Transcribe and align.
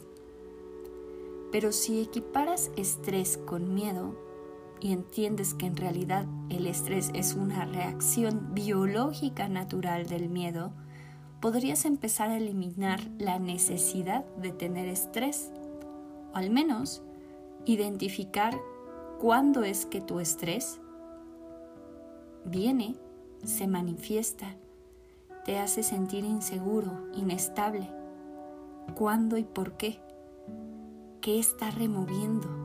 Pero 1.53 1.71
si 1.71 2.01
equiparas 2.01 2.73
estrés 2.77 3.39
con 3.39 3.75
miedo, 3.75 4.15
y 4.85 4.93
entiendes 4.93 5.55
que 5.55 5.65
en 5.65 5.79
realidad 5.79 6.27
el 6.51 6.67
estrés 6.67 7.11
es 7.15 7.33
una 7.33 7.65
reacción 7.65 8.53
biológica 8.53 9.49
natural 9.49 10.07
del 10.09 10.29
miedo, 10.29 10.75
podrías 11.41 11.87
empezar 11.87 12.29
a 12.29 12.37
eliminar 12.37 13.01
la 13.19 13.39
necesidad 13.39 14.27
de 14.37 14.53
tener 14.53 14.87
estrés, 14.87 15.51
o 16.35 16.37
al 16.37 16.51
menos 16.51 17.03
identificar 17.65 18.61
cuándo 19.19 19.65
es 19.65 19.87
que 19.87 20.03
tu 20.03 20.21
estrés 20.21 20.79
viene, 22.45 22.95
se 23.43 23.67
manifiesta, 23.67 24.55
te 25.47 25.59
hace 25.59 25.83
sentir 25.83 26.27
inseguro, 26.27 27.09
inestable, 27.15 27.89
cuándo 28.95 29.39
y 29.39 29.45
por 29.45 29.79
qué, 29.79 29.99
qué 31.23 31.39
está 31.39 31.71
removiendo 31.71 32.64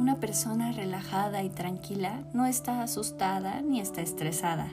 una 0.00 0.16
persona 0.16 0.72
relajada 0.72 1.42
y 1.42 1.50
tranquila 1.50 2.24
no 2.32 2.46
está 2.46 2.82
asustada 2.82 3.60
ni 3.60 3.80
está 3.80 4.00
estresada. 4.00 4.68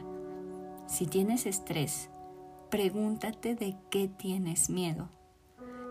Si 0.87 1.05
tienes 1.05 1.45
estrés, 1.45 2.09
pregúntate 2.69 3.53
de 3.53 3.75
qué 3.89 4.07
tienes 4.07 4.69
miedo. 4.69 5.09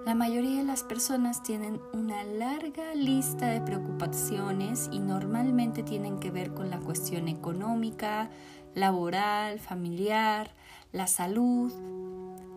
La 0.06 0.14
mayoría 0.14 0.56
de 0.56 0.64
las 0.64 0.82
personas 0.84 1.42
tienen 1.42 1.78
una 1.92 2.24
larga 2.24 2.94
lista 2.94 3.48
de 3.48 3.60
preocupaciones 3.60 4.88
y 4.91 5.00
normalmente 5.00 5.82
tienen 5.82 6.18
que 6.18 6.30
ver 6.30 6.54
con 6.54 6.70
la 6.70 6.78
cuestión 6.78 7.28
económica, 7.28 8.30
laboral, 8.74 9.60
familiar, 9.60 10.50
la 10.92 11.06
salud. 11.06 11.70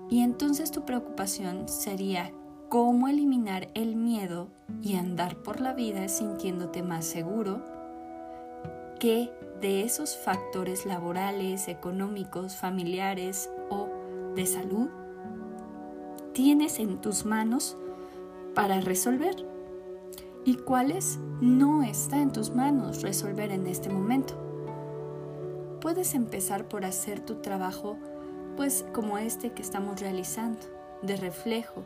Y 0.09 0.21
entonces 0.21 0.71
tu 0.71 0.85
preocupación 0.85 1.67
sería 1.67 2.31
cómo 2.69 3.07
eliminar 3.07 3.67
el 3.73 3.95
miedo 3.95 4.47
y 4.83 4.95
andar 4.95 5.35
por 5.37 5.59
la 5.59 5.73
vida 5.73 6.07
sintiéndote 6.07 6.83
más 6.83 7.03
seguro 7.03 7.65
que 8.99 9.31
de 9.59 9.83
esos 9.83 10.15
factores 10.15 10.85
laborales, 10.85 11.67
económicos, 11.67 12.55
familiares 12.55 13.49
o 13.69 13.87
de 14.35 14.45
salud 14.45 14.87
tienes 16.33 16.79
en 16.79 17.01
tus 17.01 17.25
manos 17.25 17.75
para 18.53 18.79
resolver 18.81 19.35
y 20.45 20.55
cuáles 20.55 21.19
no 21.41 21.81
está 21.81 22.21
en 22.21 22.31
tus 22.31 22.51
manos 22.53 23.01
resolver 23.01 23.51
en 23.51 23.65
este 23.67 23.89
momento. 23.89 24.35
Puedes 25.81 26.13
empezar 26.13 26.67
por 26.67 26.85
hacer 26.85 27.19
tu 27.19 27.35
trabajo 27.35 27.97
pues 28.55 28.85
como 28.93 29.17
este 29.17 29.53
que 29.53 29.61
estamos 29.61 29.99
realizando, 30.01 30.59
de 31.01 31.15
reflejo, 31.15 31.83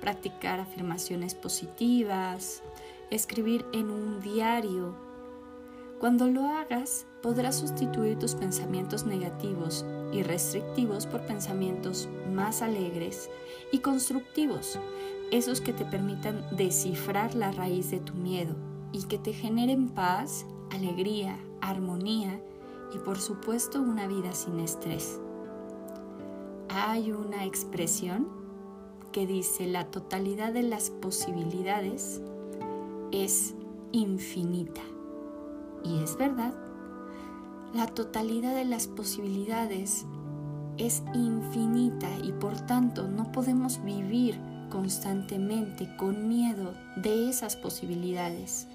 practicar 0.00 0.60
afirmaciones 0.60 1.34
positivas, 1.34 2.62
escribir 3.10 3.64
en 3.72 3.90
un 3.90 4.20
diario. 4.20 4.94
Cuando 5.98 6.28
lo 6.28 6.46
hagas, 6.46 7.06
podrás 7.22 7.56
sustituir 7.56 8.18
tus 8.18 8.34
pensamientos 8.34 9.06
negativos 9.06 9.84
y 10.12 10.22
restrictivos 10.22 11.06
por 11.06 11.22
pensamientos 11.22 12.08
más 12.32 12.62
alegres 12.62 13.30
y 13.72 13.78
constructivos, 13.78 14.78
esos 15.30 15.60
que 15.60 15.72
te 15.72 15.84
permitan 15.84 16.46
descifrar 16.52 17.34
la 17.34 17.50
raíz 17.50 17.90
de 17.90 18.00
tu 18.00 18.14
miedo 18.14 18.54
y 18.92 19.04
que 19.04 19.18
te 19.18 19.32
generen 19.32 19.88
paz, 19.88 20.44
alegría, 20.70 21.36
armonía 21.60 22.40
y 22.94 22.98
por 22.98 23.18
supuesto 23.18 23.80
una 23.80 24.06
vida 24.06 24.32
sin 24.32 24.60
estrés. 24.60 25.20
Hay 26.68 27.10
una 27.10 27.44
expresión 27.44 28.28
que 29.16 29.26
dice 29.26 29.66
la 29.66 29.86
totalidad 29.86 30.52
de 30.52 30.62
las 30.62 30.90
posibilidades 30.90 32.20
es 33.12 33.54
infinita. 33.90 34.82
Y 35.82 36.02
es 36.02 36.18
verdad, 36.18 36.52
la 37.72 37.86
totalidad 37.86 38.54
de 38.54 38.66
las 38.66 38.88
posibilidades 38.88 40.04
es 40.76 41.02
infinita 41.14 42.10
y 42.22 42.32
por 42.32 42.60
tanto 42.66 43.08
no 43.08 43.32
podemos 43.32 43.82
vivir 43.82 44.38
constantemente 44.68 45.88
con 45.96 46.28
miedo 46.28 46.74
de 46.96 47.30
esas 47.30 47.56
posibilidades. 47.56 48.68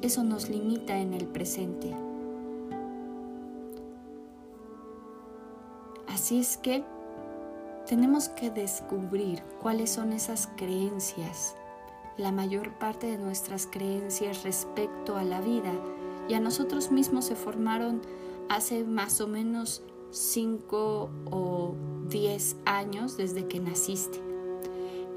Eso 0.00 0.24
nos 0.24 0.48
limita 0.48 0.96
en 0.96 1.12
el 1.12 1.26
presente. 1.26 1.94
Así 6.08 6.38
es 6.38 6.56
que 6.56 6.82
tenemos 7.92 8.30
que 8.30 8.48
descubrir 8.48 9.42
cuáles 9.60 9.90
son 9.90 10.14
esas 10.14 10.48
creencias, 10.56 11.56
la 12.16 12.32
mayor 12.32 12.72
parte 12.78 13.06
de 13.06 13.18
nuestras 13.18 13.66
creencias 13.66 14.44
respecto 14.44 15.18
a 15.18 15.24
la 15.24 15.42
vida 15.42 15.74
y 16.26 16.32
a 16.32 16.40
nosotros 16.40 16.90
mismos 16.90 17.26
se 17.26 17.36
formaron 17.36 18.00
hace 18.48 18.84
más 18.84 19.20
o 19.20 19.28
menos 19.28 19.82
5 20.10 21.10
o 21.32 21.74
10 22.08 22.56
años 22.64 23.18
desde 23.18 23.46
que 23.46 23.60
naciste. 23.60 24.22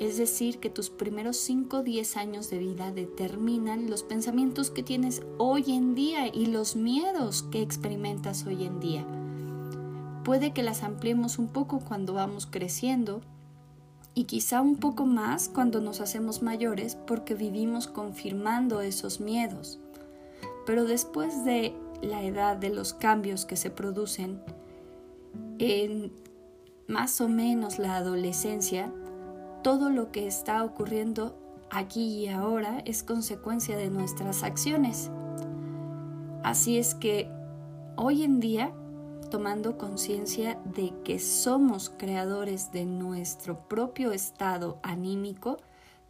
Es 0.01 0.18
decir, 0.18 0.60
que 0.60 0.69
tus 0.69 0.89
primeros 0.89 1.38
5 1.38 1.77
o 1.77 1.81
10 1.81 2.18
años 2.18 2.50
de 2.50 2.57
vida 2.57 2.92
determinan 2.92 3.89
los 3.89 4.04
pensamientos 4.04 4.69
que 4.69 4.83
tienes 4.83 5.22
hoy 5.38 5.63
en 5.72 5.95
día 5.95 6.27
y 6.27 6.48
los 6.48 6.75
miedos 6.75 7.44
que 7.44 7.62
experimentas 7.62 8.45
hoy 8.45 8.66
en 8.66 8.81
día. 8.81 9.25
Puede 10.25 10.54
que 10.54 10.63
las 10.63 10.81
ampliemos 10.81 11.38
un 11.38 11.48
poco 11.48 11.80
cuando 11.80 12.16
vamos 12.16 12.48
creciendo 12.48 13.22
y 14.16 14.24
quizá 14.24 14.60
un 14.60 14.77
poco 14.77 15.06
más 15.06 15.50
cuando 15.50 15.81
nos 15.81 16.01
hacemos 16.01 16.42
mayores 16.42 16.95
porque 16.95 17.36
vivimos 17.36 17.88
confirmando 17.88 18.81
esos 18.81 19.19
miedos. 19.19 19.80
Pero 20.66 20.86
después 20.86 21.45
de 21.45 21.75
la 22.01 22.24
edad 22.24 22.57
de 22.57 22.72
los 22.72 22.94
cambios 22.94 23.45
que 23.45 23.56
se 23.56 23.69
producen, 23.69 24.42
en 25.60 26.12
más 26.88 27.22
o 27.22 27.30
menos 27.30 27.77
la 27.77 27.98
adolescencia, 27.98 28.92
todo 29.62 29.92
lo 29.92 30.12
que 30.12 30.25
está 30.25 30.63
ocurriendo 30.63 31.38
aquí 31.69 32.24
y 32.24 32.27
ahora 32.30 32.80
es 32.86 33.04
consecuencia 33.04 33.77
de 33.77 33.92
nuestras 33.92 34.42
acciones. 34.42 35.12
Así 36.42 36.80
es 36.80 36.95
que 36.95 37.30
hoy 37.95 38.24
en 38.24 38.39
día, 38.39 38.74
tomando 39.36 39.78
conciencia 39.78 40.58
de 40.64 40.94
que 41.04 41.20
somos 41.20 41.90
creadores 41.90 42.72
de 42.72 42.86
nuestro 42.86 43.68
propio 43.68 44.14
estado 44.14 44.80
anímico, 44.82 45.58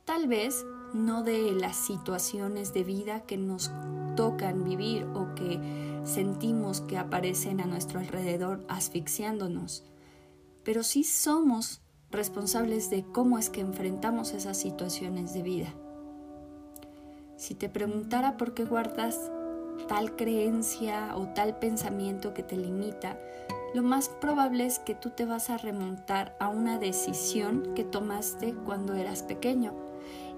tal 0.04 0.28
vez 0.28 0.64
no 0.94 1.24
de 1.24 1.52
las 1.54 1.76
situaciones 1.76 2.72
de 2.72 2.84
vida 2.84 3.22
que 3.22 3.38
nos 3.38 3.72
tocan 4.16 4.64
vivir 4.64 5.06
o 5.16 5.34
que 5.34 5.60
sentimos 6.04 6.82
que 6.82 7.00
aparecen 7.00 7.62
a 7.62 7.66
nuestro 7.66 8.00
alrededor 8.00 8.64
asfixiándonos, 8.68 9.84
pero 10.64 10.84
sí 10.84 11.04
somos 11.04 11.82
responsables 12.12 12.92
de 12.92 13.06
cómo 13.06 13.40
es 13.40 13.50
que 13.50 13.62
enfrentamos 13.62 14.34
esas 14.34 14.56
situaciones 14.56 15.34
de 15.34 15.42
vida. 15.42 15.74
Si 17.38 17.56
te 17.56 17.70
preguntara 17.70 18.38
por 18.38 18.54
qué 18.54 18.66
guardas 18.66 19.32
tal 19.88 20.16
creencia 20.16 21.16
o 21.16 21.28
tal 21.28 21.58
pensamiento 21.60 22.34
que 22.34 22.44
te 22.44 22.58
limita, 22.58 23.18
lo 23.74 23.84
más 23.84 24.10
probable 24.10 24.66
es 24.66 24.80
que 24.80 24.96
tú 24.96 25.10
te 25.10 25.26
vas 25.26 25.50
a 25.50 25.58
remontar 25.58 26.36
a 26.40 26.48
una 26.48 26.80
decisión 26.80 27.74
que 27.76 27.84
tomaste 27.84 28.54
cuando 28.54 28.94
eras 28.94 29.22
pequeño. 29.22 29.74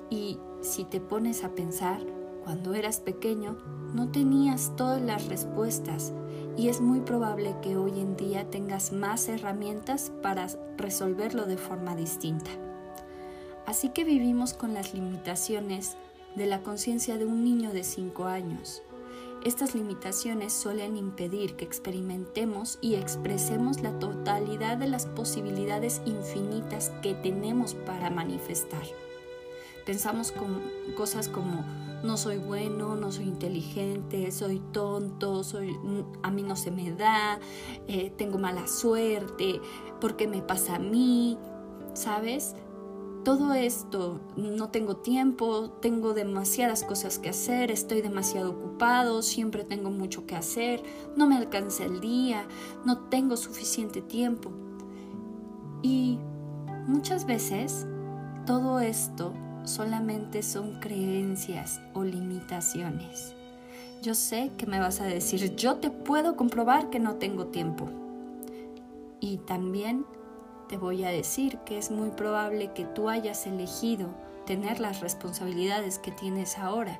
Y 0.10 0.40
si 0.62 0.86
te 0.86 1.00
pones 1.00 1.44
a 1.44 1.50
pensar, 1.50 2.00
cuando 2.44 2.74
eras 2.74 3.00
pequeño 3.00 3.58
no 3.94 4.10
tenías 4.10 4.76
todas 4.76 5.02
las 5.02 5.28
respuestas 5.28 6.14
y 6.56 6.70
es 6.70 6.82
muy 6.82 7.02
probable 7.02 7.56
que 7.62 7.78
hoy 7.78 8.00
en 8.00 8.16
día 8.18 8.50
tengas 8.50 8.92
más 8.92 9.30
herramientas 9.30 10.12
para 10.24 10.48
resolverlo 10.78 11.46
de 11.46 11.58
forma 11.58 11.96
distinta. 11.96 12.50
Así 13.68 13.90
que 13.90 14.04
vivimos 14.04 14.54
con 14.54 14.74
las 14.74 14.94
limitaciones 14.94 15.98
de 16.36 16.46
la 16.48 16.64
conciencia 16.64 17.18
de 17.18 17.26
un 17.26 17.44
niño 17.44 17.72
de 17.72 17.84
5 17.84 18.26
años. 18.26 18.82
Estas 19.44 19.76
limitaciones 19.76 20.52
suelen 20.52 20.98
impedir 20.98 21.56
que 21.56 21.64
experimentemos 21.64 22.80
y 22.82 22.96
expresemos 22.96 23.82
la 23.82 23.98
totalidad 24.00 24.78
de 24.78 24.88
las 24.88 25.06
posibilidades 25.06 26.02
infinitas 26.06 26.92
que 27.02 27.14
tenemos 27.14 27.74
para 27.74 28.10
manifestar. 28.10 28.84
Pensamos 29.86 30.32
con 30.34 30.62
cosas 30.96 31.30
como 31.30 31.64
no 32.04 32.18
soy 32.18 32.38
bueno, 32.38 32.96
no 32.96 33.12
soy 33.12 33.26
inteligente, 33.26 34.32
soy 34.32 34.60
tonto, 34.72 35.44
soy, 35.44 35.78
a 36.24 36.32
mí 36.32 36.44
no 36.44 36.56
se 36.56 36.72
me 36.72 36.92
da, 36.92 37.40
eh, 37.88 38.12
tengo 38.18 38.38
mala 38.38 38.68
suerte, 38.68 39.62
¿por 40.02 40.16
qué 40.16 40.28
me 40.28 40.42
pasa 40.42 40.76
a 40.76 40.80
mí? 40.80 41.38
¿Sabes? 41.94 42.56
Todo 43.28 43.52
esto, 43.52 44.22
no 44.38 44.70
tengo 44.70 44.96
tiempo, 44.96 45.70
tengo 45.82 46.14
demasiadas 46.14 46.86
cosas 46.86 47.20
que 47.20 47.28
hacer, 47.28 47.72
estoy 47.72 48.00
demasiado 48.00 48.52
ocupado, 48.52 49.22
siempre 49.22 49.66
tengo 49.66 49.92
mucho 49.92 50.26
que 50.26 50.34
hacer, 50.38 50.82
no 51.18 51.28
me 51.28 51.36
alcanza 51.36 51.84
el 51.84 52.00
día, 52.00 52.48
no 52.86 53.00
tengo 53.10 53.36
suficiente 53.36 54.02
tiempo. 54.02 54.50
Y 55.82 56.20
muchas 56.88 57.26
veces 57.26 57.86
todo 58.46 58.80
esto 58.80 59.34
solamente 59.66 60.42
son 60.42 60.80
creencias 60.80 61.82
o 61.94 62.06
limitaciones. 62.06 63.36
Yo 64.02 64.16
sé 64.16 64.54
que 64.58 64.68
me 64.68 64.80
vas 64.80 65.02
a 65.02 65.06
decir, 65.06 65.54
yo 65.58 65.76
te 65.76 65.90
puedo 65.90 66.38
comprobar 66.38 66.90
que 66.90 67.02
no 67.02 67.16
tengo 67.16 67.48
tiempo. 67.48 67.90
Y 69.20 69.40
también 69.40 70.06
te 70.68 70.78
voy 70.78 71.04
a 71.04 71.10
decir 71.10 71.60
que 71.60 71.78
es 71.78 71.92
muy 71.92 72.10
probable 72.10 72.74
que 72.74 72.86
tú 72.86 73.10
hayas 73.10 73.48
elegido 73.48 74.10
tener 74.46 74.80
las 74.80 75.02
responsabilidades 75.02 76.00
que 76.00 76.12
tienes 76.12 76.58
ahora 76.58 77.00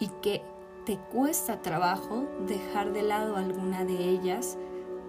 y 0.00 0.08
que 0.22 0.42
te 0.84 0.96
cuesta 0.96 1.60
trabajo 1.60 2.26
dejar 2.46 2.92
de 2.92 3.02
lado 3.02 3.36
alguna 3.36 3.84
de 3.84 4.08
ellas 4.08 4.56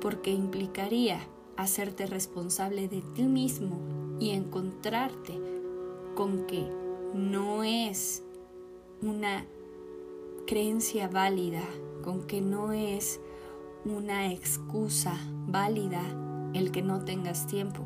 porque 0.01 0.31
implicaría 0.31 1.19
hacerte 1.57 2.05
responsable 2.05 2.87
de 2.87 3.01
ti 3.01 3.23
mismo 3.23 3.79
y 4.19 4.31
encontrarte 4.31 5.39
con 6.15 6.45
que 6.45 6.65
no 7.13 7.63
es 7.63 8.23
una 9.01 9.45
creencia 10.47 11.07
válida, 11.07 11.63
con 12.03 12.27
que 12.27 12.41
no 12.41 12.73
es 12.73 13.19
una 13.85 14.31
excusa 14.31 15.17
válida 15.47 16.01
el 16.53 16.71
que 16.71 16.81
no 16.81 17.03
tengas 17.03 17.47
tiempo. 17.47 17.85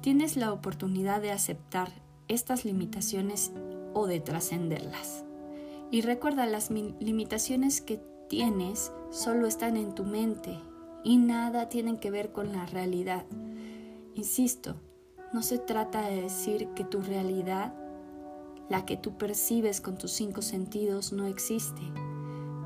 Tienes 0.00 0.36
la 0.36 0.52
oportunidad 0.52 1.20
de 1.22 1.30
aceptar 1.30 1.90
estas 2.28 2.64
limitaciones 2.64 3.52
o 3.94 4.06
de 4.06 4.20
trascenderlas. 4.20 5.24
Y 5.90 6.00
recuerda, 6.00 6.46
las 6.46 6.70
limitaciones 6.70 7.80
que 7.80 8.00
tienes 8.28 8.92
solo 9.10 9.46
están 9.46 9.76
en 9.76 9.94
tu 9.94 10.04
mente 10.04 10.58
y 11.04 11.18
nada 11.18 11.68
tienen 11.68 11.98
que 11.98 12.10
ver 12.10 12.32
con 12.32 12.52
la 12.52 12.64
realidad. 12.66 13.26
Insisto, 14.14 14.76
no 15.32 15.42
se 15.42 15.58
trata 15.58 16.08
de 16.08 16.22
decir 16.22 16.68
que 16.74 16.84
tu 16.84 17.00
realidad, 17.00 17.74
la 18.68 18.84
que 18.84 18.96
tú 18.96 19.16
percibes 19.16 19.80
con 19.80 19.98
tus 19.98 20.12
cinco 20.12 20.42
sentidos, 20.42 21.12
no 21.12 21.26
existe, 21.26 21.82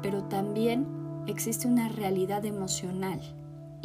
pero 0.02 0.24
también 0.24 0.86
existe 1.26 1.66
una 1.68 1.88
realidad 1.88 2.44
emocional. 2.44 3.20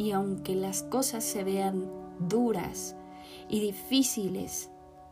Y 0.02 0.10
aunque 0.10 0.56
las 0.56 0.82
cosas 0.82 1.22
se 1.22 1.44
vean 1.44 1.88
duras 2.18 2.96
y 3.48 3.60
difíciles 3.60 4.68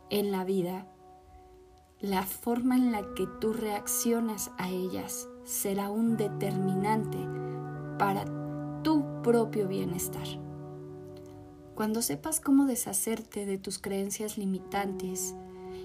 en 0.09 0.33
la 0.33 0.43
vida, 0.43 0.85
la 2.01 2.23
forma 2.23 2.75
en 2.75 2.91
la 2.91 3.01
que 3.15 3.25
tú 3.39 3.53
reaccionas 3.53 4.51
a 4.57 4.69
ellas 4.69 5.29
será 5.45 5.89
un 5.89 6.17
determinante 6.17 7.19
para 7.97 8.25
tu 8.83 9.05
propio 9.21 9.69
bienestar. 9.69 10.27
Cuando 11.73 12.01
sepas 12.01 12.41
cómo 12.41 12.65
deshacerte 12.65 13.45
de 13.45 13.57
tus 13.57 13.79
creencias 13.79 14.37
limitantes 14.37 15.35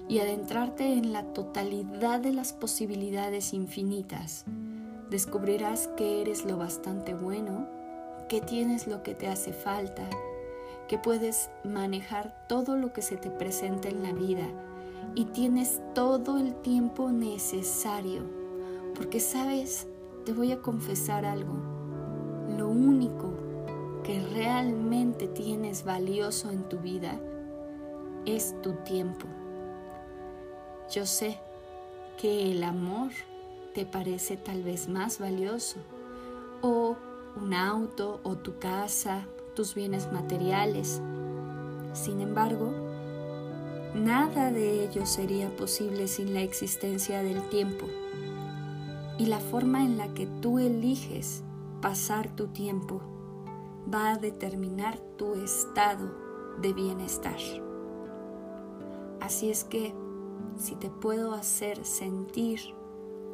y 0.09 0.19
adentrarte 0.19 0.91
en 0.91 1.13
la 1.13 1.31
totalidad 1.31 2.19
de 2.19 2.33
las 2.33 2.51
posibilidades 2.51 3.53
infinitas, 3.53 4.43
descubrirás 5.09 5.87
que 5.95 6.19
eres 6.19 6.43
lo 6.43 6.57
bastante 6.57 7.13
bueno, 7.13 7.76
que 8.27 8.41
tienes 8.41 8.87
lo 8.87 9.03
que 9.03 9.15
te 9.15 9.27
hace 9.27 9.53
falta, 9.53 10.03
que 10.87 10.97
puedes 10.97 11.49
manejar 11.63 12.45
todo 12.47 12.75
lo 12.75 12.93
que 12.93 13.01
se 13.01 13.17
te 13.17 13.29
presenta 13.29 13.89
en 13.89 14.03
la 14.03 14.13
vida 14.13 14.47
y 15.15 15.25
tienes 15.25 15.81
todo 15.93 16.37
el 16.37 16.55
tiempo 16.55 17.09
necesario. 17.11 18.23
Porque 18.95 19.19
sabes, 19.19 19.87
te 20.25 20.33
voy 20.33 20.51
a 20.51 20.61
confesar 20.61 21.25
algo. 21.25 21.53
Lo 22.57 22.67
único 22.67 23.33
que 24.03 24.19
realmente 24.33 25.27
tienes 25.27 25.83
valioso 25.83 26.49
en 26.51 26.63
tu 26.69 26.77
vida 26.77 27.19
es 28.25 28.55
tu 28.61 28.73
tiempo. 28.83 29.25
Yo 30.91 31.05
sé 31.05 31.37
que 32.17 32.51
el 32.51 32.63
amor 32.63 33.11
te 33.73 33.85
parece 33.85 34.37
tal 34.37 34.63
vez 34.63 34.89
más 34.89 35.19
valioso, 35.19 35.77
o 36.61 36.95
un 37.41 37.53
auto, 37.53 38.19
o 38.23 38.35
tu 38.35 38.57
casa, 38.59 39.27
tus 39.55 39.75
bienes 39.75 40.11
materiales. 40.11 41.01
Sin 41.93 42.21
embargo, 42.21 42.71
nada 43.95 44.51
de 44.51 44.83
ello 44.83 45.05
sería 45.05 45.49
posible 45.55 46.07
sin 46.07 46.33
la 46.33 46.41
existencia 46.41 47.23
del 47.23 47.41
tiempo 47.49 47.85
y 49.17 49.25
la 49.25 49.39
forma 49.39 49.83
en 49.83 49.97
la 49.97 50.13
que 50.13 50.27
tú 50.41 50.59
eliges 50.59 51.43
pasar 51.81 52.35
tu 52.35 52.47
tiempo 52.47 53.01
va 53.93 54.11
a 54.11 54.17
determinar 54.17 54.99
tu 55.17 55.35
estado 55.35 56.11
de 56.61 56.73
bienestar. 56.73 57.37
Así 59.21 59.49
es 59.49 59.63
que 59.63 59.93
si 60.57 60.75
te 60.75 60.89
puedo 60.89 61.33
hacer 61.33 61.83
sentir 61.85 62.59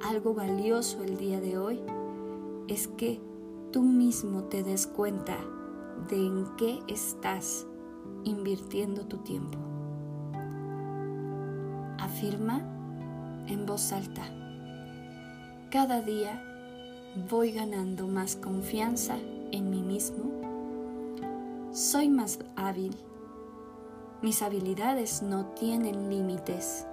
algo 0.04 0.34
valioso 0.34 1.04
el 1.04 1.18
día 1.18 1.40
de 1.40 1.58
hoy, 1.58 1.82
es 2.68 2.88
que 2.88 3.20
tú 3.74 3.82
mismo 3.84 4.44
te 4.44 4.64
des 4.64 4.88
cuenta 4.88 5.36
de 6.08 6.16
en 6.16 6.46
qué 6.56 6.80
estás 6.88 7.68
invirtiendo 8.24 9.06
tu 9.06 9.18
tiempo. 9.18 9.58
Afirma 12.00 12.62
en 13.48 13.66
voz 13.66 13.92
alta. 13.92 14.24
Cada 15.70 16.02
día 16.02 16.42
voy 17.30 17.52
ganando 17.52 18.08
más 18.08 18.38
confianza 18.38 19.18
en 19.52 19.70
mí 19.70 19.82
mismo 19.82 20.44
soy 21.74 22.08
más 22.08 22.38
hábil. 22.56 22.96
Mis 24.22 24.44
habilidades 24.44 25.24
no 25.24 25.48
tienen 25.56 26.08
límites. 26.08 26.86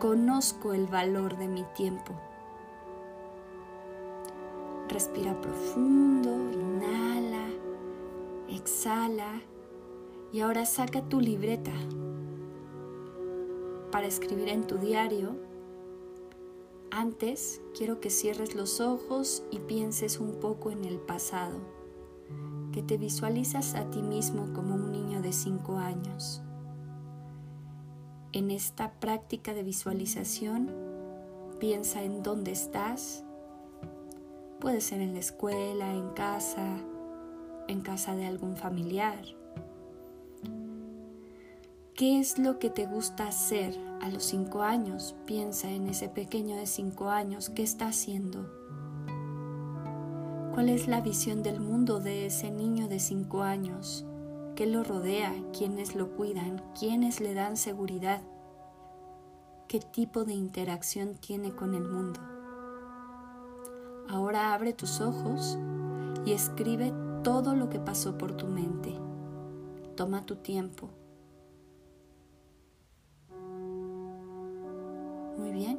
Conozco 0.00 0.72
el 0.72 0.88
valor 0.88 1.38
de 1.38 1.46
mi 1.46 1.62
tiempo. 1.76 2.12
Respira 4.94 5.38
profundo, 5.40 6.30
inhala, 6.52 7.48
exhala 8.48 9.42
y 10.32 10.38
ahora 10.38 10.64
saca 10.66 11.02
tu 11.08 11.20
libreta. 11.20 11.72
para 13.90 14.06
escribir 14.06 14.48
en 14.48 14.66
tu 14.66 14.78
diario, 14.78 15.36
antes 16.90 17.60
quiero 17.76 18.00
que 18.00 18.10
cierres 18.10 18.54
los 18.54 18.80
ojos 18.80 19.42
y 19.50 19.58
pienses 19.58 20.20
un 20.20 20.40
poco 20.40 20.70
en 20.70 20.84
el 20.84 20.98
pasado, 20.98 21.58
que 22.72 22.82
te 22.82 22.96
visualizas 22.96 23.74
a 23.74 23.90
ti 23.90 24.00
mismo 24.00 24.52
como 24.52 24.76
un 24.76 24.92
niño 24.92 25.22
de 25.22 25.32
5 25.32 25.76
años. 25.76 26.40
En 28.32 28.52
esta 28.52 28.92
práctica 29.00 29.54
de 29.54 29.64
visualización, 29.64 30.70
piensa 31.58 32.04
en 32.04 32.22
dónde 32.22 32.52
estás. 32.52 33.23
Puede 34.60 34.80
ser 34.80 35.00
en 35.00 35.14
la 35.14 35.20
escuela, 35.20 35.92
en 35.92 36.10
casa, 36.10 36.78
en 37.68 37.80
casa 37.80 38.14
de 38.16 38.26
algún 38.26 38.56
familiar 38.56 39.18
¿Qué 41.96 42.18
es 42.18 42.40
lo 42.40 42.58
que 42.58 42.70
te 42.70 42.86
gusta 42.86 43.28
hacer 43.28 43.78
a 44.00 44.08
los 44.08 44.24
cinco 44.24 44.62
años? 44.62 45.14
Piensa 45.26 45.70
en 45.70 45.86
ese 45.86 46.08
pequeño 46.08 46.56
de 46.56 46.66
cinco 46.66 47.08
años, 47.08 47.50
¿qué 47.50 47.62
está 47.62 47.86
haciendo? 47.86 48.50
¿Cuál 50.52 50.70
es 50.70 50.88
la 50.88 51.00
visión 51.00 51.44
del 51.44 51.60
mundo 51.60 52.00
de 52.00 52.26
ese 52.26 52.50
niño 52.50 52.88
de 52.88 52.98
cinco 52.98 53.44
años? 53.44 54.04
¿Qué 54.56 54.66
lo 54.66 54.82
rodea? 54.82 55.32
¿Quiénes 55.56 55.94
lo 55.94 56.10
cuidan? 56.16 56.60
¿Quiénes 56.76 57.20
le 57.20 57.32
dan 57.32 57.56
seguridad? 57.56 58.22
¿Qué 59.68 59.78
tipo 59.78 60.24
de 60.24 60.34
interacción 60.34 61.14
tiene 61.14 61.54
con 61.54 61.76
el 61.76 61.84
mundo? 61.84 62.33
Ahora 64.08 64.54
abre 64.54 64.72
tus 64.72 65.00
ojos 65.00 65.58
y 66.24 66.32
escribe 66.32 66.92
todo 67.22 67.54
lo 67.54 67.68
que 67.68 67.80
pasó 67.80 68.18
por 68.18 68.36
tu 68.36 68.46
mente. 68.46 68.94
Toma 69.96 70.26
tu 70.26 70.36
tiempo 70.36 70.90
Muy 75.36 75.50
bien. 75.50 75.78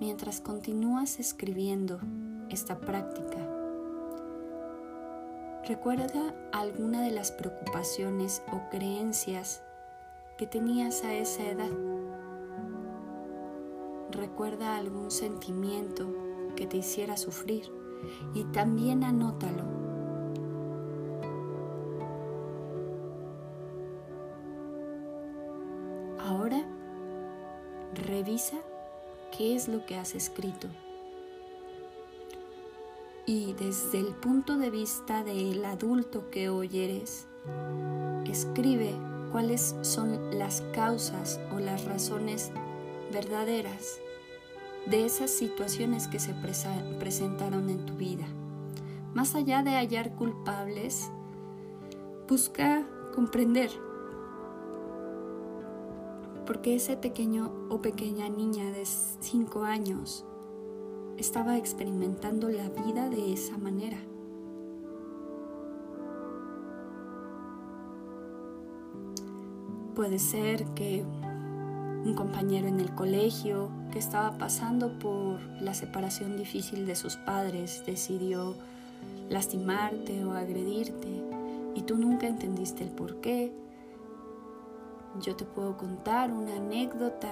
Mientras 0.00 0.40
continúas 0.40 1.20
escribiendo 1.20 2.00
esta 2.48 2.80
práctica, 2.80 3.38
recuerda 5.68 6.34
alguna 6.52 7.02
de 7.02 7.10
las 7.10 7.30
preocupaciones 7.30 8.42
o 8.50 8.68
creencias 8.70 9.62
que 10.38 10.46
tenías 10.46 11.04
a 11.04 11.14
esa 11.14 11.44
edad. 11.44 11.70
Recuerda 14.10 14.76
algún 14.76 15.10
sentimiento 15.10 16.06
que 16.54 16.66
te 16.66 16.78
hiciera 16.78 17.16
sufrir 17.16 17.72
y 18.34 18.44
también 18.44 19.04
anótalo. 19.04 19.64
Ahora 26.18 26.64
Revisa 27.94 28.58
qué 29.36 29.54
es 29.54 29.68
lo 29.68 29.84
que 29.84 29.96
has 29.96 30.14
escrito. 30.14 30.68
Y 33.26 33.52
desde 33.52 34.00
el 34.00 34.14
punto 34.14 34.56
de 34.58 34.70
vista 34.70 35.22
del 35.22 35.64
adulto 35.64 36.30
que 36.30 36.48
hoy 36.48 36.70
eres, 36.80 37.28
escribe 38.26 38.94
cuáles 39.30 39.76
son 39.82 40.38
las 40.38 40.62
causas 40.72 41.38
o 41.54 41.60
las 41.60 41.84
razones 41.84 42.50
verdaderas 43.12 44.00
de 44.86 45.04
esas 45.04 45.30
situaciones 45.30 46.08
que 46.08 46.18
se 46.18 46.34
presentaron 46.98 47.70
en 47.70 47.86
tu 47.86 47.94
vida. 47.94 48.26
Más 49.14 49.34
allá 49.34 49.62
de 49.62 49.70
hallar 49.70 50.14
culpables, 50.16 51.10
busca 52.28 52.86
comprender 53.14 53.70
porque 56.46 56.74
ese 56.74 56.96
pequeño 56.96 57.50
o 57.70 57.80
pequeña 57.80 58.28
niña 58.28 58.70
de 58.72 58.84
5 58.84 59.62
años 59.62 60.24
estaba 61.16 61.56
experimentando 61.56 62.48
la 62.48 62.68
vida 62.68 63.08
de 63.08 63.32
esa 63.32 63.58
manera. 63.58 63.98
Puede 69.94 70.18
ser 70.18 70.64
que 70.74 71.04
un 72.04 72.14
compañero 72.14 72.66
en 72.66 72.80
el 72.80 72.94
colegio 72.94 73.70
que 73.92 73.98
estaba 73.98 74.36
pasando 74.36 74.98
por 74.98 75.40
la 75.60 75.72
separación 75.72 76.36
difícil 76.36 76.84
de 76.86 76.96
sus 76.96 77.16
padres 77.16 77.84
decidió 77.86 78.54
lastimarte 79.28 80.24
o 80.24 80.32
agredirte 80.32 81.22
y 81.74 81.82
tú 81.82 81.96
nunca 81.96 82.26
entendiste 82.26 82.84
el 82.84 82.90
por 82.90 83.20
qué. 83.20 83.52
Yo 85.20 85.36
te 85.36 85.44
puedo 85.44 85.76
contar 85.76 86.32
una 86.32 86.56
anécdota 86.56 87.30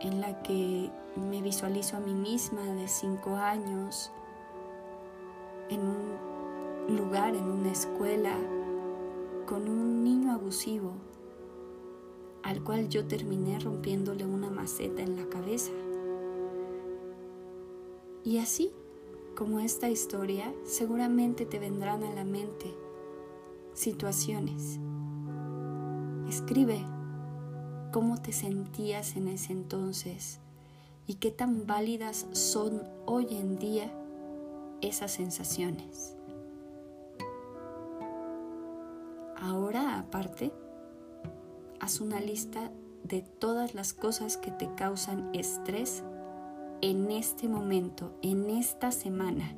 en 0.00 0.20
la 0.20 0.42
que 0.42 0.90
me 1.16 1.42
visualizo 1.42 1.96
a 1.96 2.00
mí 2.00 2.14
misma 2.14 2.62
de 2.62 2.86
cinco 2.88 3.36
años 3.36 4.10
en 5.68 5.80
un 5.80 6.96
lugar, 6.96 7.34
en 7.34 7.44
una 7.44 7.72
escuela, 7.72 8.36
con 9.46 9.68
un 9.68 10.04
niño 10.04 10.32
abusivo 10.32 11.11
al 12.42 12.62
cual 12.64 12.88
yo 12.88 13.06
terminé 13.06 13.58
rompiéndole 13.58 14.24
una 14.24 14.50
maceta 14.50 15.02
en 15.02 15.16
la 15.16 15.28
cabeza. 15.28 15.72
Y 18.24 18.38
así, 18.38 18.72
como 19.36 19.60
esta 19.60 19.88
historia, 19.88 20.52
seguramente 20.64 21.46
te 21.46 21.58
vendrán 21.58 22.04
a 22.04 22.12
la 22.14 22.24
mente 22.24 22.72
situaciones. 23.74 24.78
Escribe 26.28 26.84
cómo 27.92 28.20
te 28.20 28.32
sentías 28.32 29.16
en 29.16 29.28
ese 29.28 29.52
entonces 29.52 30.40
y 31.06 31.14
qué 31.14 31.30
tan 31.30 31.66
válidas 31.66 32.26
son 32.32 32.82
hoy 33.06 33.26
en 33.30 33.58
día 33.58 33.92
esas 34.80 35.12
sensaciones. 35.12 36.16
Ahora, 39.36 39.98
aparte, 39.98 40.52
haz 41.82 42.00
una 42.00 42.20
lista 42.20 42.70
de 43.02 43.22
todas 43.22 43.74
las 43.74 43.92
cosas 43.92 44.36
que 44.36 44.52
te 44.52 44.72
causan 44.76 45.30
estrés 45.34 46.04
en 46.80 47.10
este 47.10 47.48
momento, 47.48 48.16
en 48.22 48.50
esta 48.50 48.92
semana. 48.92 49.56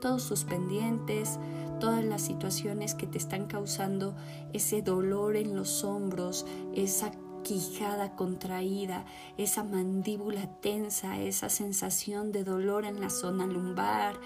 Todos 0.00 0.24
sus 0.24 0.44
pendientes, 0.44 1.38
todas 1.78 2.04
las 2.04 2.22
situaciones 2.22 2.94
que 2.96 3.06
te 3.06 3.18
están 3.18 3.46
causando 3.46 4.16
ese 4.52 4.82
dolor 4.82 5.36
en 5.36 5.54
los 5.54 5.84
hombros, 5.84 6.44
esa 6.74 7.12
quijada 7.44 8.16
contraída, 8.16 9.04
esa 9.36 9.62
mandíbula 9.62 10.60
tensa, 10.60 11.20
esa 11.20 11.48
sensación 11.50 12.32
de 12.32 12.42
dolor 12.42 12.84
en 12.84 13.00
la 13.00 13.10
zona 13.10 13.46
lumbar, 13.46 14.16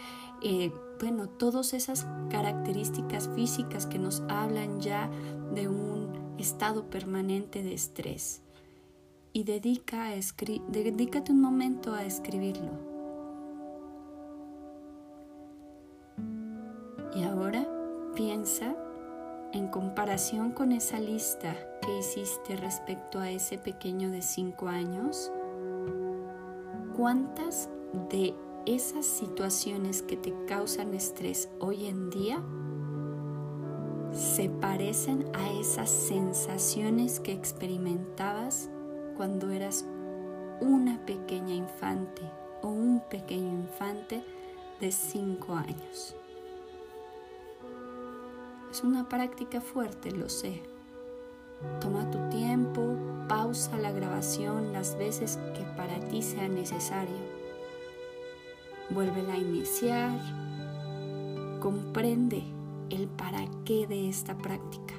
eh, 0.43 0.73
bueno, 0.99 1.29
todas 1.29 1.75
esas 1.75 2.07
características 2.31 3.29
físicas 3.35 3.85
que 3.85 3.99
nos 3.99 4.23
hablan 4.29 4.81
ya 4.81 5.11
de 5.53 5.69
un 5.69 6.28
estado 6.38 6.90
permanente 6.90 7.62
de 7.62 7.75
estrés. 7.75 8.42
Y 9.33 9.45
dedica 9.45 10.04
a 10.04 10.14
dedícate 10.14 11.33
un 11.33 11.40
momento 11.40 11.95
a 11.95 12.04
escribirlo. 12.04 12.71
Y 17.14 17.23
ahora 17.23 17.66
piensa 18.14 18.75
en 19.52 19.68
comparación 19.68 20.52
con 20.52 20.73
esa 20.73 21.00
lista 21.00 21.57
que 21.83 21.99
hiciste 21.99 22.57
respecto 22.57 23.18
a 23.18 23.30
ese 23.30 23.59
pequeño 23.59 24.11
de 24.11 24.23
5 24.23 24.68
años, 24.68 25.33
¿cuántas 26.97 27.68
de 28.11 28.35
esas 28.66 29.07
situaciones 29.07 30.02
que 30.02 30.16
te 30.16 30.35
causan 30.47 30.92
estrés 30.95 31.49
hoy 31.59 31.87
en 31.87 32.11
día 32.11 32.42
se 34.12 34.49
parecen 34.49 35.27
a 35.35 35.50
esas 35.53 35.91
sensaciones 35.91 37.21
que 37.21 37.33
experimentabas 37.33 38.69
cuando 39.17 39.50
eras 39.50 39.85
una 40.61 41.05
pequeña 41.05 41.55
infante 41.55 42.23
o 42.62 42.69
un 42.69 43.00
pequeño 43.09 43.53
infante 43.53 44.25
de 44.81 44.91
5 44.91 45.55
años? 45.55 46.17
Es 48.71 48.83
una 48.83 49.09
práctica 49.09 49.61
fuerte, 49.61 50.11
lo 50.11 50.29
sé. 50.29 50.62
Toma 51.81 52.11
tu 52.11 52.19
tiempo, 52.29 52.97
pausa 53.29 53.77
la 53.79 53.91
grabación 53.91 54.73
las 54.73 54.97
veces 54.97 55.38
que 55.55 55.62
para 55.77 55.99
ti 56.09 56.23
sea 56.23 56.49
necesario. 56.49 57.17
Vuélvela 58.91 59.35
a 59.35 59.38
iniciar. 59.38 60.19
Comprende 61.61 62.58
el 62.90 63.09
para 63.09 63.45
qué 63.64 63.87
de 63.87 64.09
esta 64.09 64.37
práctica. 64.37 64.95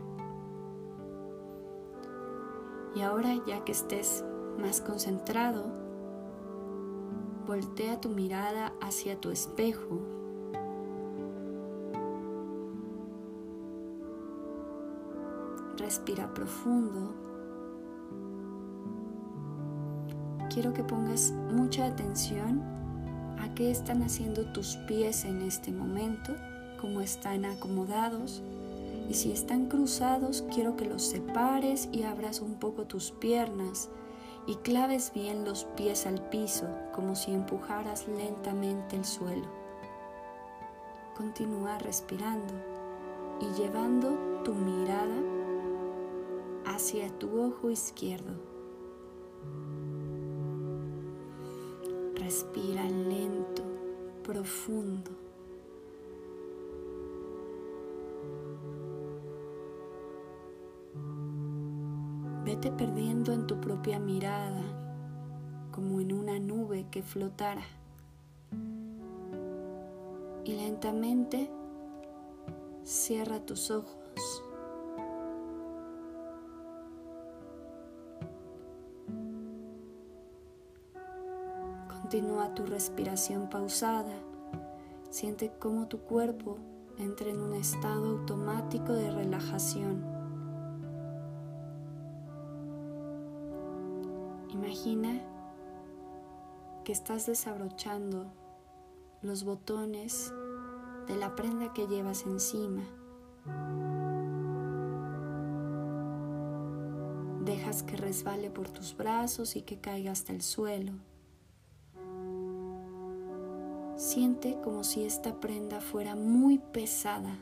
Y 2.96 3.02
ahora 3.02 3.36
ya 3.46 3.64
que 3.64 3.72
estés 3.72 4.24
más 4.60 4.82
concentrado, 4.82 5.66
voltea 7.48 8.00
tu 8.02 8.10
mirada 8.10 8.74
hacia 8.82 9.20
tu 9.20 9.32
espejo. 9.32 10.00
Respira 15.78 16.34
profundo. 16.34 17.14
Quiero 20.54 20.74
que 20.74 20.84
pongas 20.84 21.32
mucha 21.32 21.86
atención 21.86 22.62
a 23.40 23.54
qué 23.56 23.72
están 23.72 24.02
haciendo 24.02 24.52
tus 24.52 24.76
pies 24.88 25.26
en 25.26 25.42
este 25.42 25.72
momento, 25.72 26.36
cómo 26.80 27.02
están 27.02 27.46
acomodados. 27.46 28.42
Y 29.10 29.14
si 29.16 29.32
están 29.32 29.68
cruzados, 29.68 30.44
quiero 30.54 30.76
que 30.76 30.86
los 30.86 31.04
separes 31.04 31.90
y 31.92 32.04
abras 32.04 32.42
un 32.42 32.56
poco 32.56 32.86
tus 32.86 33.12
piernas 33.12 33.90
y 34.46 34.56
claves 34.56 35.12
bien 35.14 35.46
los 35.46 35.66
pies 35.76 36.06
al 36.06 36.22
piso, 36.30 36.68
como 36.94 37.16
si 37.16 37.32
empujaras 37.34 38.08
lentamente 38.08 38.96
el 38.96 39.06
suelo. 39.06 39.48
Continúa 41.18 41.78
respirando 41.80 42.54
y 43.42 43.60
llevando 43.60 44.42
tu 44.44 44.54
mirada 44.54 45.22
hacia 46.66 47.10
tu 47.18 47.42
ojo 47.42 47.70
izquierdo. 47.70 48.34
Respira 52.16 52.84
lento, 52.84 53.64
profundo. 54.24 55.29
Vete 62.50 62.72
perdiendo 62.72 63.32
en 63.32 63.46
tu 63.46 63.62
propia 63.62 64.00
mirada, 64.00 64.64
como 65.72 66.02
en 66.02 66.12
una 66.12 66.40
nube 66.40 66.88
que 66.90 67.04
flotara. 67.04 67.62
Y 70.44 70.56
lentamente 70.56 71.48
cierra 72.84 73.40
tus 73.46 73.70
ojos. 73.70 73.94
Continúa 82.02 82.56
tu 82.56 82.66
respiración 82.66 83.48
pausada. 83.48 84.16
Siente 85.12 85.52
cómo 85.60 85.88
tu 85.88 86.00
cuerpo 86.00 86.58
entra 86.98 87.30
en 87.30 87.42
un 87.42 87.54
estado 87.54 88.08
automático 88.08 88.94
de 88.94 89.12
relajación. 89.12 90.19
Imagina 94.62 95.22
que 96.84 96.92
estás 96.92 97.26
desabrochando 97.26 98.26
los 99.22 99.46
botones 99.46 100.34
de 101.08 101.16
la 101.16 101.34
prenda 101.34 101.72
que 101.72 101.88
llevas 101.88 102.26
encima. 102.26 102.84
Dejas 107.46 107.84
que 107.84 107.96
resbale 107.96 108.50
por 108.50 108.68
tus 108.68 108.98
brazos 108.98 109.56
y 109.56 109.62
que 109.62 109.80
caiga 109.80 110.12
hasta 110.12 110.34
el 110.34 110.42
suelo. 110.42 110.92
Siente 113.96 114.60
como 114.62 114.84
si 114.84 115.06
esta 115.06 115.40
prenda 115.40 115.80
fuera 115.80 116.18
muy 116.18 116.58
pesada, 116.58 117.34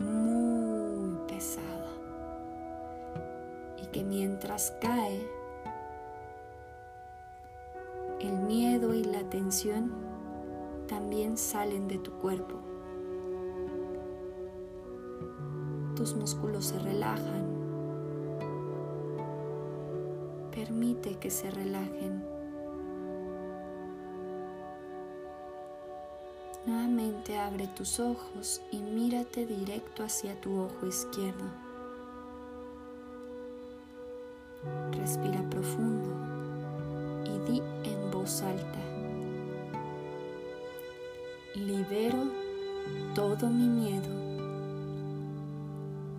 muy 0.00 1.16
pesada. 1.28 1.86
Y 3.80 3.86
que 3.92 4.02
mientras 4.02 4.72
cae, 4.80 5.39
el 8.20 8.38
miedo 8.40 8.94
y 8.94 9.04
la 9.04 9.22
tensión 9.30 9.90
también 10.86 11.38
salen 11.38 11.88
de 11.88 11.98
tu 11.98 12.10
cuerpo. 12.12 12.56
Tus 15.96 16.14
músculos 16.14 16.66
se 16.66 16.78
relajan. 16.78 17.46
Permite 20.54 21.16
que 21.16 21.30
se 21.30 21.50
relajen. 21.50 22.22
Nuevamente 26.66 27.38
abre 27.38 27.68
tus 27.68 28.00
ojos 28.00 28.60
y 28.70 28.78
mírate 28.78 29.46
directo 29.46 30.04
hacia 30.04 30.38
tu 30.40 30.58
ojo 30.58 30.86
izquierdo. 30.86 31.46
Respira 34.92 35.40
profundo 35.48 36.29
voz 38.30 38.42
alta. 38.42 38.78
Libero 41.56 42.18
todo 43.14 43.48
mi 43.48 43.66
miedo. 43.66 44.08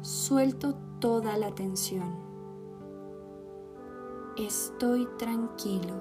Suelto 0.02 0.76
toda 1.00 1.38
la 1.38 1.52
tensión. 1.56 2.14
Estoy 4.38 5.08
tranquilo. 5.18 5.94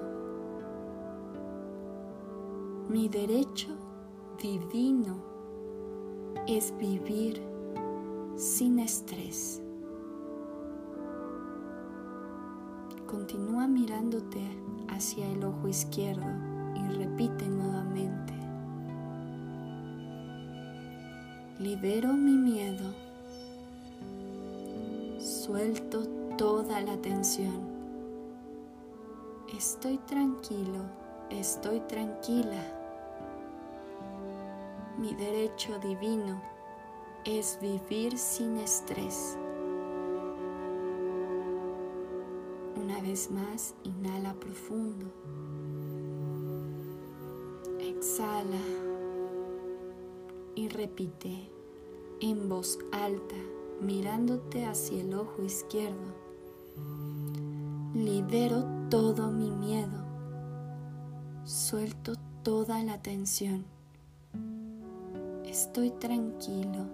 Mi 2.89 3.07
derecho 3.07 3.69
divino 4.41 5.15
es 6.45 6.75
vivir 6.77 7.41
sin 8.35 8.79
estrés. 8.79 9.61
Continúa 13.07 13.67
mirándote 13.67 14.41
hacia 14.91 15.27
el 15.27 15.43
ojo 15.43 15.67
izquierdo 15.67 16.27
y 16.75 16.93
repite 16.93 17.47
nuevamente. 17.47 18.33
Libero 21.59 22.13
mi 22.13 22.37
miedo. 22.37 22.93
Suelto 25.19 26.07
toda 26.37 26.81
la 26.81 26.95
tensión. 26.97 27.69
Estoy 29.57 29.97
tranquilo, 30.07 30.85
estoy 31.29 31.79
tranquila 31.81 32.61
mi 35.01 35.15
derecho 35.15 35.79
divino 35.79 36.39
es 37.25 37.57
vivir 37.59 38.15
sin 38.19 38.59
estrés. 38.59 39.35
Vez 43.01 43.31
más, 43.31 43.73
inhala 43.83 44.35
profundo. 44.35 45.07
Exhala 47.79 48.61
y 50.53 50.69
repite 50.69 51.49
en 52.19 52.47
voz 52.47 52.77
alta, 52.91 53.35
mirándote 53.81 54.65
hacia 54.65 55.01
el 55.01 55.15
ojo 55.15 55.41
izquierdo. 55.43 56.13
Libero 57.95 58.65
todo 58.91 59.31
mi 59.31 59.49
miedo. 59.49 60.05
Suelto 61.43 62.13
toda 62.43 62.83
la 62.83 63.01
tensión. 63.01 63.65
Estoy 65.43 65.89
tranquilo, 65.89 66.85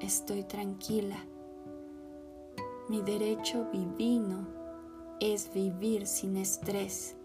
estoy 0.00 0.42
tranquila. 0.42 1.22
Mi 2.88 3.02
derecho 3.02 3.68
divino 3.70 4.59
es 5.20 5.52
vivir 5.52 6.06
sin 6.06 6.36
estrés. 6.36 7.16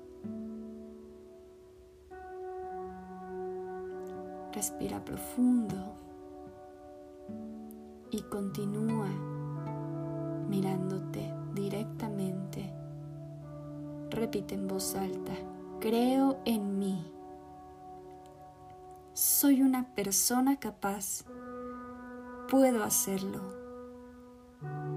Respira 4.54 5.04
profundo 5.04 5.76
y 8.12 8.22
continúa 8.22 9.10
mirándote 10.50 11.34
directamente. 11.54 12.72
Repite 14.10 14.56
en 14.56 14.68
voz 14.68 14.96
alta, 14.96 15.34
creo 15.80 16.40
en 16.46 16.80
mí 16.80 17.16
soy 19.16 19.62
una 19.62 19.86
persona 19.96 20.60
capaz. 20.60 21.24
Puedo 22.50 22.84
hacerlo. 22.84 23.40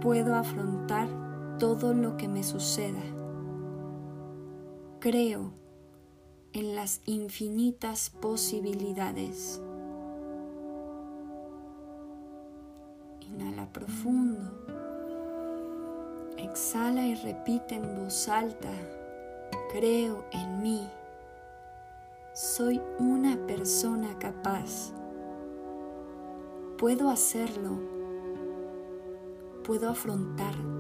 Puedo 0.01 0.35
afrontar 0.35 1.07
todo 1.59 1.92
lo 1.92 2.16
que 2.16 2.29
me 2.29 2.42
suceda. 2.42 3.03
Creo 5.01 5.53
en 6.53 6.77
las 6.77 7.01
infinitas 7.07 8.11
posibilidades. 8.11 9.61
Inhala 13.21 13.73
profundo. 13.73 14.40
Exhala 16.37 17.07
y 17.07 17.14
repite 17.16 17.75
en 17.75 17.97
voz 17.97 18.29
alta. 18.29 18.71
Creo 19.73 20.25
en 20.33 20.62
mí 20.62 20.88
soy 22.33 22.81
una 23.01 23.37
persona 23.47 24.16
capaz. 24.18 24.92
Puedo 26.79 27.09
hacerlo. 27.11 27.81
Puedo 29.64 29.90
afrontar 29.90 30.78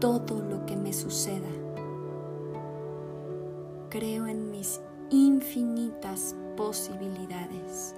todo 0.00 0.40
lo 0.40 0.66
que 0.66 0.76
me 0.76 0.92
suceda. 0.92 1.48
Creo 3.90 4.26
en 4.26 4.50
mis 4.50 4.80
infinitas 5.10 6.34
posibilidades. 6.56 7.94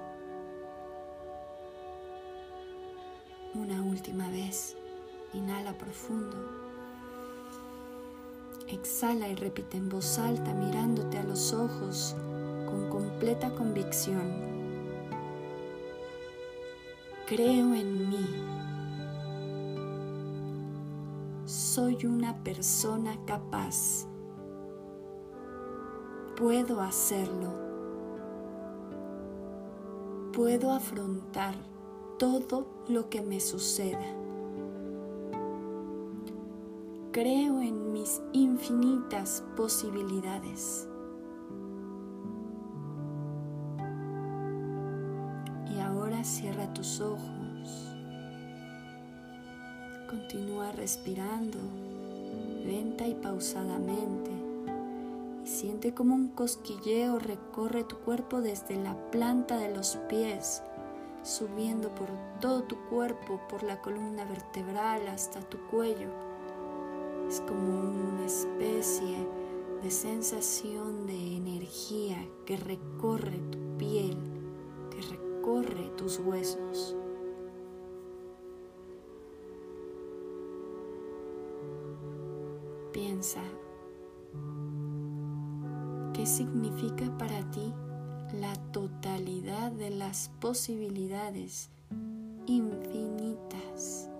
Una 3.54 3.82
última 3.82 4.28
vez. 4.30 4.76
Inhala 5.34 5.76
profundo. 5.76 6.36
Exhala 8.68 9.28
y 9.28 9.34
repite 9.34 9.76
en 9.76 9.88
voz 9.88 10.18
alta 10.18 10.54
mirándote 10.54 11.18
a 11.18 11.24
los 11.24 11.52
ojos 11.52 12.16
con 12.66 12.88
completa 12.88 13.50
convicción. 13.54 14.32
Creo 17.26 17.74
en 17.74 18.08
mí. 18.08 18.26
Soy 21.78 22.06
una 22.06 22.34
persona 22.42 23.16
capaz. 23.24 24.08
Puedo 26.36 26.80
hacerlo. 26.80 27.52
Puedo 30.32 30.72
afrontar 30.72 31.54
todo 32.18 32.66
lo 32.88 33.08
que 33.08 33.22
me 33.22 33.38
suceda. 33.38 34.04
Creo 37.12 37.60
en 37.62 37.92
mis 37.92 38.22
infinitas 38.32 39.44
posibilidades. 39.56 40.88
Y 45.72 45.78
ahora 45.78 46.24
cierra 46.24 46.74
tus 46.74 47.00
ojos. 47.00 47.27
Continúa 50.30 50.72
respirando 50.72 51.56
lenta 52.66 53.06
y 53.06 53.14
pausadamente 53.14 54.30
y 55.42 55.48
siente 55.48 55.94
como 55.94 56.14
un 56.14 56.28
cosquilleo 56.28 57.18
recorre 57.18 57.82
tu 57.84 57.96
cuerpo 58.00 58.42
desde 58.42 58.76
la 58.76 58.94
planta 59.10 59.56
de 59.56 59.74
los 59.74 59.96
pies 60.10 60.62
subiendo 61.22 61.88
por 61.94 62.08
todo 62.42 62.62
tu 62.64 62.76
cuerpo, 62.90 63.40
por 63.48 63.62
la 63.62 63.80
columna 63.80 64.26
vertebral 64.26 65.08
hasta 65.08 65.40
tu 65.40 65.56
cuello. 65.70 66.10
Es 67.26 67.40
como 67.40 67.80
una 67.80 68.26
especie 68.26 69.26
de 69.82 69.90
sensación 69.90 71.06
de 71.06 71.36
energía 71.38 72.18
que 72.44 72.58
recorre 72.58 73.38
tu 73.50 73.78
piel, 73.78 74.14
que 74.90 75.00
recorre 75.00 75.88
tus 75.96 76.18
huesos. 76.18 76.97
Piensa, 82.98 83.42
¿qué 86.12 86.26
significa 86.26 87.16
para 87.16 87.48
ti 87.52 87.72
la 88.40 88.52
totalidad 88.72 89.70
de 89.70 89.90
las 89.90 90.32
posibilidades 90.40 91.70
infinitas. 92.46 94.10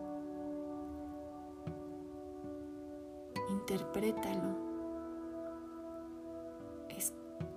Interprétalo. 3.50 4.56
Es 6.96 7.12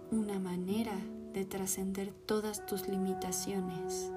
una 0.10 0.39
manera 0.39 0.97
de 1.34 1.45
trascender 1.45 2.12
todas 2.25 2.65
tus 2.65 2.88
limitaciones. 2.88 4.12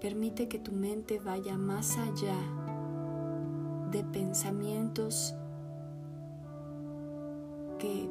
Permite 0.00 0.48
que 0.48 0.58
tu 0.58 0.72
mente 0.72 1.18
vaya 1.18 1.58
más 1.58 1.98
allá 1.98 2.65
de 3.90 4.04
pensamientos 4.04 5.34
que 7.78 8.08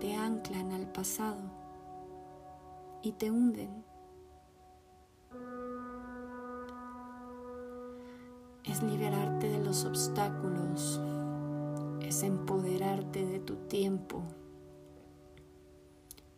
te 0.00 0.14
anclan 0.14 0.72
al 0.72 0.86
pasado 0.86 1.40
y 3.02 3.12
te 3.12 3.30
hunden. 3.30 3.84
Es 8.64 8.82
liberarte 8.82 9.48
de 9.48 9.64
los 9.64 9.84
obstáculos, 9.84 11.00
es 12.00 12.22
empoderarte 12.22 13.26
de 13.26 13.40
tu 13.40 13.56
tiempo, 13.68 14.22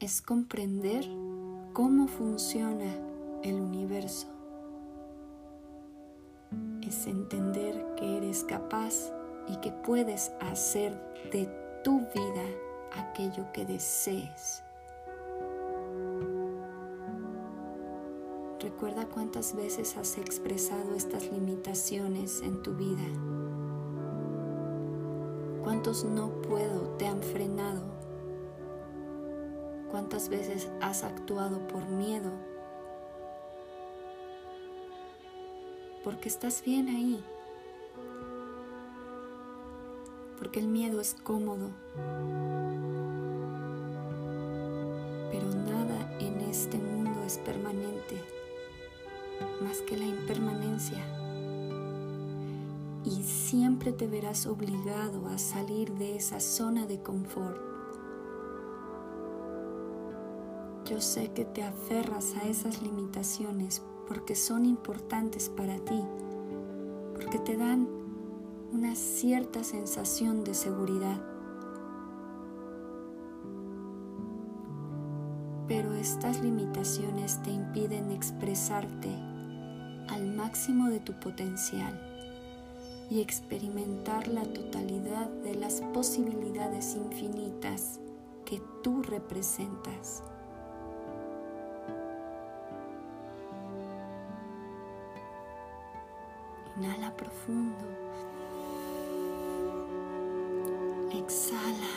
es 0.00 0.22
comprender 0.22 1.04
cómo 1.72 2.08
funciona 2.08 2.94
el 3.42 3.60
universo, 3.60 4.31
es 6.82 7.06
entender 7.06 7.94
que 7.96 8.18
eres 8.18 8.44
capaz 8.44 9.12
y 9.48 9.56
que 9.56 9.72
puedes 9.72 10.32
hacer 10.40 10.92
de 11.32 11.46
tu 11.82 12.00
vida 12.00 12.44
aquello 12.92 13.50
que 13.52 13.64
desees. 13.64 14.62
Recuerda 18.60 19.06
cuántas 19.06 19.56
veces 19.56 19.96
has 19.96 20.18
expresado 20.18 20.94
estas 20.94 21.30
limitaciones 21.32 22.42
en 22.42 22.62
tu 22.62 22.74
vida. 22.74 23.02
Cuántos 25.64 26.04
no 26.04 26.30
puedo 26.42 26.96
te 26.96 27.06
han 27.06 27.22
frenado. 27.22 27.82
Cuántas 29.90 30.28
veces 30.28 30.70
has 30.80 31.02
actuado 31.02 31.66
por 31.66 31.86
miedo. 31.88 32.30
Porque 36.04 36.28
estás 36.28 36.62
bien 36.64 36.88
ahí. 36.88 37.22
Porque 40.38 40.60
el 40.60 40.68
miedo 40.68 41.00
es 41.00 41.14
cómodo. 41.14 41.70
este 46.52 46.76
mundo 46.76 47.24
es 47.24 47.38
permanente 47.38 48.22
más 49.62 49.80
que 49.80 49.96
la 49.96 50.04
impermanencia 50.04 51.02
y 53.04 53.22
siempre 53.22 53.90
te 53.92 54.06
verás 54.06 54.46
obligado 54.46 55.26
a 55.28 55.38
salir 55.38 55.90
de 55.94 56.14
esa 56.14 56.40
zona 56.40 56.86
de 56.86 57.00
confort. 57.00 57.56
Yo 60.84 61.00
sé 61.00 61.32
que 61.32 61.46
te 61.46 61.62
aferras 61.62 62.34
a 62.36 62.46
esas 62.46 62.82
limitaciones 62.82 63.82
porque 64.12 64.34
son 64.34 64.66
importantes 64.66 65.48
para 65.48 65.78
ti, 65.78 66.04
porque 67.14 67.38
te 67.38 67.56
dan 67.56 67.88
una 68.70 68.94
cierta 68.94 69.64
sensación 69.64 70.44
de 70.44 70.52
seguridad. 70.52 71.32
pero 75.68 75.94
estas 75.94 76.42
limitaciones 76.42 77.42
te 77.44 77.50
impiden 77.50 78.10
expresarte 78.10 79.08
al 80.10 80.34
máximo 80.36 80.90
de 80.90 81.00
tu 81.00 81.18
potencial 81.18 81.98
y 83.08 83.22
experimentar 83.22 84.28
la 84.28 84.42
totalidad 84.42 85.30
de 85.42 85.54
las 85.54 85.80
posibilidades 85.94 86.94
infinitas 86.94 88.00
que 88.44 88.60
tú 88.82 89.02
representas. 89.02 90.22
Inhala 96.82 97.16
profundo. 97.16 97.86
Exhala. 101.12 101.92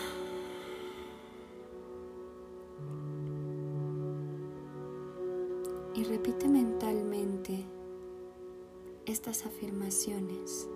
y 5.95 6.04
repite 6.04 6.50
mentalmente 6.50 7.65
estas 9.06 9.45
afirmaciones. 9.45 10.67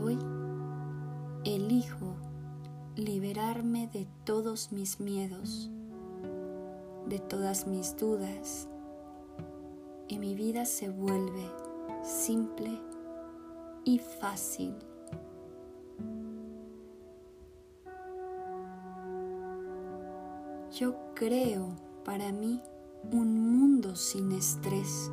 Hoy 0.00 0.16
elijo 1.44 2.14
liberarme 2.94 3.88
de 3.88 4.06
todos 4.24 4.70
mis 4.70 5.00
miedos, 5.00 5.68
de 7.10 7.18
todas 7.18 7.66
mis 7.66 7.96
dudas 7.96 8.68
y 10.06 10.20
mi 10.20 10.36
vida 10.36 10.64
se 10.64 10.88
vuelve 10.88 11.44
simple 12.04 12.70
y 13.84 13.98
fácil. 13.98 14.76
Yo 20.72 20.94
creo 21.14 21.74
para 22.04 22.30
mí 22.30 22.62
un 23.10 23.58
mundo 23.58 23.96
sin 23.96 24.30
estrés. 24.30 25.10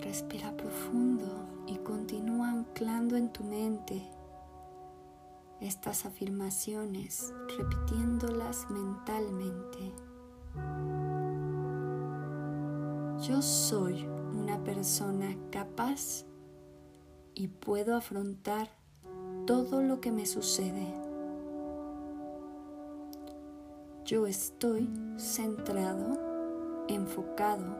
Respira 0.00 0.56
profundo 0.56 1.26
y 1.66 1.76
continúa 1.76 2.48
anclando 2.48 3.16
en 3.16 3.30
tu 3.30 3.44
mente 3.44 4.17
estas 5.60 6.06
afirmaciones, 6.06 7.32
repitiéndolas 7.56 8.70
mentalmente. 8.70 9.92
Yo 13.26 13.42
soy 13.42 14.06
una 14.06 14.62
persona 14.62 15.36
capaz 15.50 16.24
y 17.34 17.48
puedo 17.48 17.96
afrontar 17.96 18.68
todo 19.46 19.82
lo 19.82 20.00
que 20.00 20.12
me 20.12 20.26
sucede. 20.26 21.08
yo 24.08 24.26
estoy 24.26 24.88
centrado, 25.18 26.86
enfocado 26.88 27.76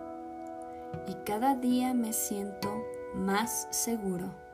y 1.07 1.15
cada 1.25 1.55
día 1.55 1.95
me 1.95 2.13
siento 2.13 2.85
más 3.15 3.67
seguro. 3.71 4.48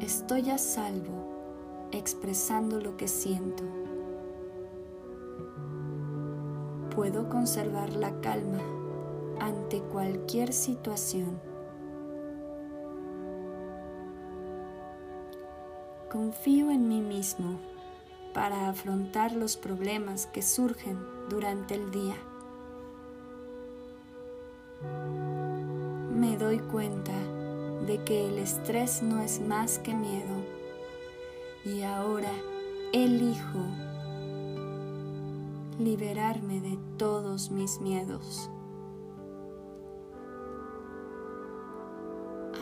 Estoy 0.00 0.48
a 0.50 0.58
salvo 0.58 1.88
expresando 1.90 2.80
lo 2.80 2.96
que 2.96 3.08
siento. 3.08 3.64
Puedo 6.94 7.28
conservar 7.28 7.92
la 7.94 8.20
calma 8.20 8.60
ante 9.40 9.80
cualquier 9.80 10.52
situación. 10.52 11.40
Confío 16.12 16.70
en 16.70 16.88
mí 16.88 17.00
mismo 17.00 17.58
para 18.32 18.68
afrontar 18.68 19.32
los 19.32 19.56
problemas 19.56 20.26
que 20.26 20.42
surgen 20.42 20.96
durante 21.28 21.74
el 21.74 21.90
día. 21.90 22.14
Me 26.14 26.36
doy 26.36 26.60
cuenta 26.60 27.12
de 27.86 28.02
que 28.04 28.28
el 28.28 28.38
estrés 28.38 29.02
no 29.02 29.22
es 29.22 29.40
más 29.40 29.78
que 29.78 29.94
miedo 29.94 30.34
y 31.64 31.82
ahora 31.82 32.32
elijo 32.92 33.64
liberarme 35.78 36.60
de 36.60 36.78
todos 36.96 37.50
mis 37.50 37.80
miedos. 37.80 38.50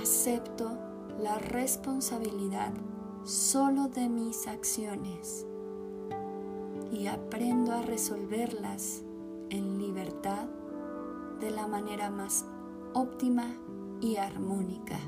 Acepto 0.01 0.71
la 1.19 1.39
responsabilidad 1.39 2.73
solo 3.25 3.89
de 3.89 4.09
mis 4.09 4.47
acciones 4.47 5.47
y 6.93 7.07
aprendo 7.07 7.73
a 7.73 7.83
resolverlas 7.83 9.03
en 9.51 9.79
libertad 9.79 10.47
de 11.41 11.51
la 11.51 11.67
manera 11.67 12.11
más 12.11 12.45
óptima 12.93 13.57
y 14.01 14.17
armónica 14.17 14.99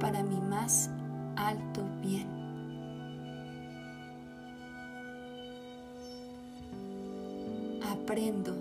para 0.00 0.22
mi 0.22 0.40
más 0.40 0.90
alto 1.36 1.82
bien. 2.00 2.28
Aprendo 7.82 8.54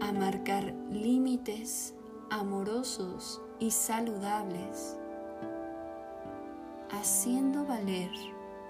a 0.00 0.12
marcar 0.12 0.74
límites 0.90 1.94
amorosos 2.30 3.40
y 3.58 3.70
saludables, 3.70 4.96
haciendo 6.90 7.64
valer 7.64 8.10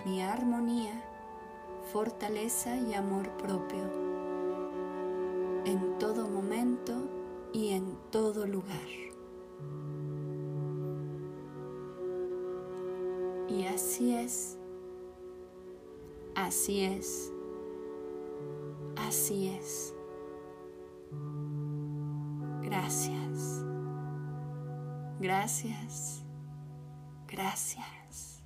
mi 0.05 0.23
armonía, 0.23 1.03
fortaleza 1.92 2.77
y 2.77 2.95
amor 2.95 3.29
propio 3.38 4.07
en 5.66 5.99
todo 5.99 6.29
momento 6.29 7.16
y 7.57 7.71
en 7.71 7.97
todo 8.11 8.47
lugar. 8.47 8.87
Y 13.49 13.64
así 13.64 14.14
es, 14.14 14.59
así 16.35 16.83
es, 16.83 17.33
así 18.97 19.49
es. 19.49 19.95
Gracias, 22.62 23.64
gracias, 25.19 26.23
gracias. 27.27 28.42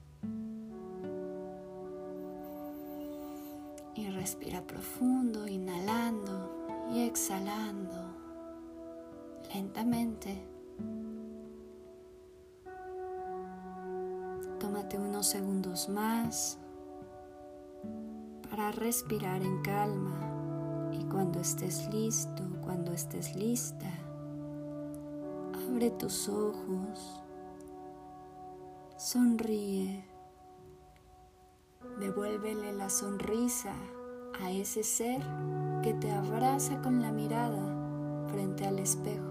Y 3.96 4.08
respira 4.10 4.62
profundo, 4.62 5.48
inhalando 5.48 6.86
y 6.92 7.00
exhalando 7.00 7.99
lentamente. 9.54 10.46
Tómate 14.58 14.98
unos 14.98 15.26
segundos 15.26 15.88
más 15.88 16.58
para 18.48 18.72
respirar 18.72 19.42
en 19.42 19.62
calma 19.62 20.90
y 20.92 21.04
cuando 21.04 21.40
estés 21.40 21.88
listo, 21.92 22.42
cuando 22.62 22.92
estés 22.92 23.34
lista, 23.34 23.90
abre 25.66 25.90
tus 25.90 26.28
ojos, 26.28 27.22
sonríe, 28.96 30.04
devuélvele 31.98 32.72
la 32.72 32.90
sonrisa 32.90 33.72
a 34.42 34.50
ese 34.50 34.82
ser 34.82 35.22
que 35.82 35.94
te 35.94 36.10
abraza 36.10 36.80
con 36.82 37.00
la 37.00 37.12
mirada 37.12 37.62
frente 38.30 38.66
al 38.66 38.78
espejo. 38.78 39.29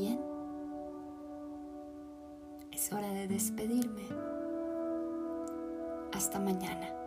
Bien, 0.00 0.18
es 2.72 2.90
hora 2.92 3.08
de 3.12 3.28
despedirme. 3.28 4.06
Hasta 6.12 6.38
mañana. 6.38 6.99